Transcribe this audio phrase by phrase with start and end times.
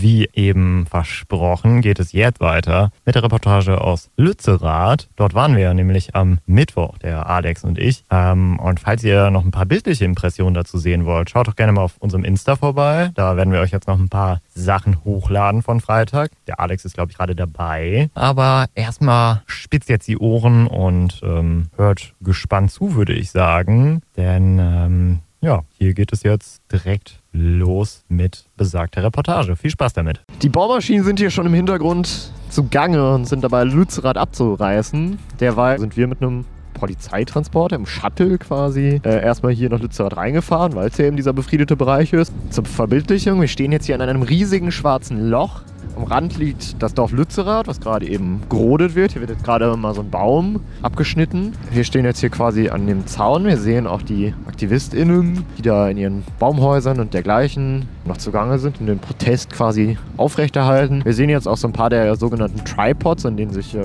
[0.00, 5.10] Wie eben versprochen, geht es jetzt weiter mit der Reportage aus Lützerath.
[5.16, 8.04] Dort waren wir ja nämlich am Mittwoch, der Alex und ich.
[8.10, 11.72] Ähm, und falls ihr noch ein paar bildliche Impressionen dazu sehen wollt, schaut doch gerne
[11.72, 13.10] mal auf unserem Insta vorbei.
[13.14, 16.30] Da werden wir euch jetzt noch ein paar Sachen hochladen von Freitag.
[16.46, 18.08] Der Alex ist, glaube ich, gerade dabei.
[18.14, 24.00] Aber erstmal spitzt jetzt die Ohren und ähm, hört gespannt zu, würde ich sagen.
[24.16, 29.56] Denn ähm, ja, hier geht es jetzt direkt los mit besagter Reportage.
[29.56, 30.20] Viel Spaß damit.
[30.42, 35.18] Die Baumaschinen sind hier schon im Hintergrund zugange und sind dabei, Lützerath abzureißen.
[35.38, 40.74] Derweil sind wir mit einem Polizeitransporter im Shuttle quasi äh, erstmal hier nach Lützerath reingefahren,
[40.74, 42.32] weil es ja eben dieser befriedete Bereich ist.
[42.50, 45.62] Zur Verbildlichung, wir stehen jetzt hier in einem riesigen schwarzen Loch
[45.96, 49.12] am Rand liegt das Dorf Lützerath, was gerade eben gerodet wird.
[49.12, 51.52] Hier wird jetzt gerade mal so ein Baum abgeschnitten.
[51.70, 53.44] Wir stehen jetzt hier quasi an dem Zaun.
[53.44, 58.80] Wir sehen auch die AktivistInnen, die da in ihren Baumhäusern und dergleichen noch zugange sind
[58.80, 61.04] und den Protest quasi aufrechterhalten.
[61.04, 63.80] Wir sehen jetzt auch so ein paar der sogenannten Tripods, an denen sich äh,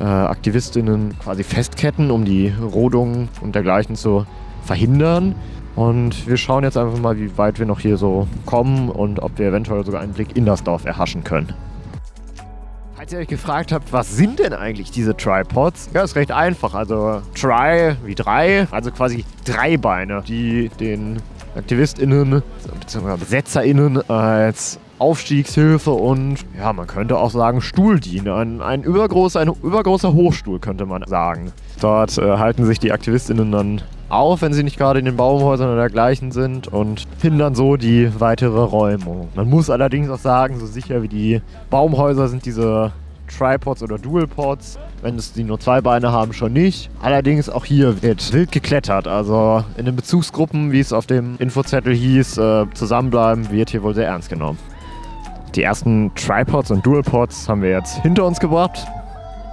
[0.00, 4.26] äh, AktivistInnen quasi festketten, um die Rodung und dergleichen zu
[4.64, 5.34] verhindern.
[5.76, 9.38] Und wir schauen jetzt einfach mal, wie weit wir noch hier so kommen und ob
[9.38, 11.52] wir eventuell sogar einen Blick in das Dorf erhaschen können.
[12.96, 15.90] Falls ihr euch gefragt habt, was sind denn eigentlich diese Tripods?
[15.92, 16.74] Ja, ist recht einfach.
[16.74, 21.18] Also Tri wie drei, also quasi drei Beine, die den
[21.54, 22.42] AktivistInnen
[22.80, 23.16] bzw.
[23.18, 28.28] BesetzerInnen als Aufstiegshilfe und ja, man könnte auch sagen Stuhl dienen.
[28.28, 31.52] Ein, ein, übergroßer, ein übergroßer Hochstuhl könnte man sagen.
[31.80, 35.68] Dort äh, halten sich die AktivistInnen dann auf, wenn sie nicht gerade in den Baumhäusern
[35.68, 39.28] oder dergleichen sind und hindern so die weitere Räumung.
[39.34, 42.92] Man muss allerdings auch sagen, so sicher wie die Baumhäuser sind diese
[43.26, 46.90] Tripods oder Dualpods, wenn es die nur zwei Beine haben, schon nicht.
[47.02, 49.08] Allerdings auch hier wird wild geklettert.
[49.08, 53.94] Also in den Bezugsgruppen, wie es auf dem Infozettel hieß, äh, zusammenbleiben, wird hier wohl
[53.94, 54.58] sehr ernst genommen.
[55.54, 58.86] Die ersten Tripods und Dualpods haben wir jetzt hinter uns gebracht.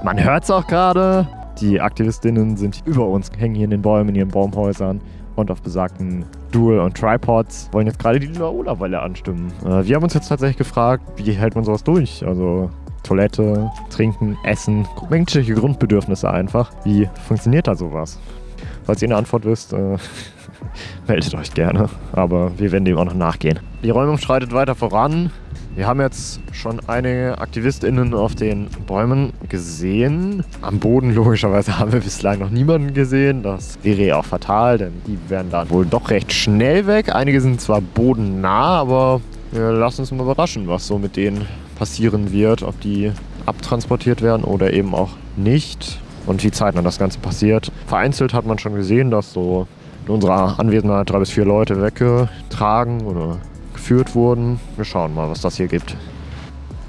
[0.03, 1.27] Man hört es auch gerade.
[1.59, 5.01] Die Aktivistinnen sind über uns, hängen hier in den Bäumen, in ihren Baumhäusern
[5.35, 9.51] und auf besagten Dual- und Tripods wollen jetzt gerade die Laola-Welle anstimmen.
[9.65, 12.25] Äh, wir haben uns jetzt tatsächlich gefragt, wie hält man sowas durch?
[12.25, 12.69] Also
[13.03, 16.71] Toilette, Trinken, Essen, menschliche Grundbedürfnisse einfach.
[16.83, 18.19] Wie funktioniert da sowas?
[18.85, 19.97] Falls ihr eine Antwort wisst, äh,
[21.07, 21.89] meldet euch gerne.
[22.13, 23.59] Aber wir werden dem auch noch nachgehen.
[23.83, 25.31] Die Räumung schreitet weiter voran.
[25.75, 30.43] Wir haben jetzt schon einige AktivistInnen auf den Bäumen gesehen.
[30.61, 33.41] Am Boden logischerweise haben wir bislang noch niemanden gesehen.
[33.41, 37.15] Das wäre ja auch fatal, denn die werden dann wohl doch recht schnell weg.
[37.15, 42.31] Einige sind zwar bodennah, aber wir lassen uns mal überraschen, was so mit denen passieren
[42.31, 42.61] wird.
[42.61, 43.11] Ob die
[43.47, 45.99] abtransportiert werden oder eben auch nicht.
[46.27, 47.71] Und wie zeitnah das Ganze passiert.
[47.87, 49.67] Vereinzelt hat man schon gesehen, dass so
[50.05, 53.39] in unserer Anwesenheit drei bis vier Leute weggetragen oder
[53.73, 54.59] geführt wurden.
[54.75, 55.95] Wir schauen mal, was das hier gibt.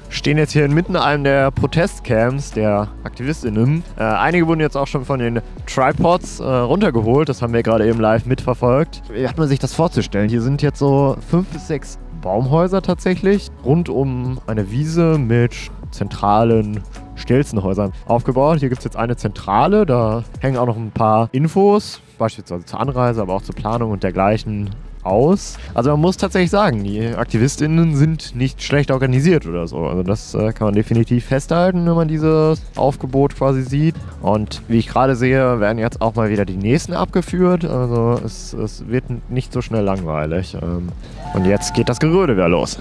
[0.09, 3.83] Stehen jetzt hier inmitten einem der Protestcamps der AktivistInnen.
[3.99, 7.28] Äh, einige wurden jetzt auch schon von den Tripods äh, runtergeholt.
[7.28, 9.03] Das haben wir gerade eben live mitverfolgt.
[9.12, 10.28] Wie hat man sich das vorzustellen?
[10.28, 15.53] Hier sind jetzt so fünf bis sechs Baumhäuser tatsächlich rund um eine Wiese mit
[15.91, 16.81] zentralen
[17.17, 18.61] Stelzenhäusern aufgebaut.
[18.61, 22.81] Hier gibt es jetzt eine Zentrale, da hängen auch noch ein paar Infos, beispielsweise zur
[22.81, 24.71] Anreise, aber auch zur Planung und dergleichen
[25.05, 25.57] aus.
[25.75, 29.79] Also man muss tatsächlich sagen, die AktivistInnen sind nicht schlecht organisiert oder so.
[29.79, 33.95] Also das äh, kann man definitiv festhalten, wenn man dieses Aufgebot quasi sieht.
[34.23, 37.65] Und wie ich gerade sehe, werden jetzt auch mal wieder die nächsten abgeführt.
[37.65, 40.57] Also es, es wird nicht so schnell langweilig.
[40.61, 40.89] Ähm,
[41.35, 42.79] und jetzt geht das Geröde wieder los.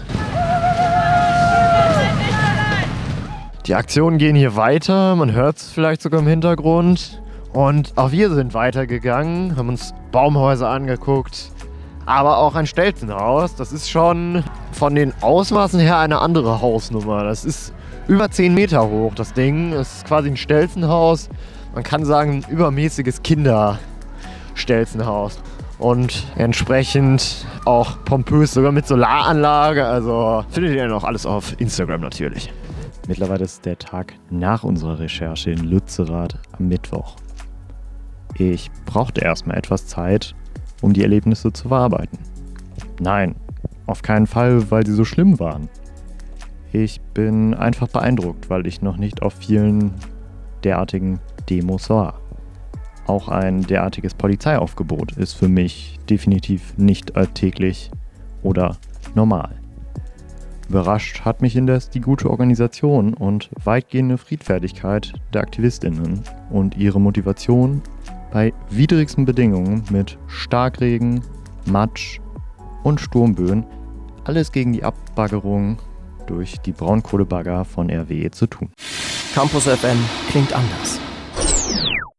[3.65, 7.21] Die Aktionen gehen hier weiter, man hört es vielleicht sogar im Hintergrund.
[7.53, 11.52] Und auch wir sind weitergegangen, haben uns Baumhäuser angeguckt,
[12.05, 13.55] aber auch ein Stelzenhaus.
[13.55, 17.23] Das ist schon von den Ausmaßen her eine andere Hausnummer.
[17.23, 17.73] Das ist
[18.07, 19.71] über 10 Meter hoch, das Ding.
[19.71, 21.29] Das ist quasi ein Stelzenhaus.
[21.73, 25.39] Man kann sagen, ein übermäßiges Kinderstelzenhaus.
[25.79, 29.85] Und entsprechend auch pompös, sogar mit Solaranlage.
[29.85, 32.53] Also findet ihr noch alles auf Instagram natürlich.
[33.07, 37.17] Mittlerweile ist der Tag nach unserer Recherche in Lützerath am Mittwoch.
[38.35, 40.35] Ich brauchte erstmal etwas Zeit,
[40.83, 42.19] um die Erlebnisse zu verarbeiten.
[42.99, 43.35] Nein,
[43.87, 45.69] auf keinen Fall, weil sie so schlimm waren.
[46.73, 49.93] Ich bin einfach beeindruckt, weil ich noch nicht auf vielen
[50.63, 51.19] derartigen
[51.49, 52.19] Demos war.
[53.07, 57.89] Auch ein derartiges Polizeiaufgebot ist für mich definitiv nicht alltäglich
[58.41, 58.77] oder
[59.15, 59.55] normal.
[60.69, 67.81] Überrascht hat mich indes die gute Organisation und weitgehende Friedfertigkeit der Aktivistinnen und ihre Motivation,
[68.33, 71.21] bei widrigsten Bedingungen mit Starkregen,
[71.65, 72.19] Matsch
[72.83, 73.63] und Sturmböen
[74.25, 75.77] alles gegen die Abbaggerung
[76.25, 78.71] durch die Braunkohlebagger von RWE zu tun.
[79.35, 79.97] Campus FM
[80.29, 80.99] klingt anders.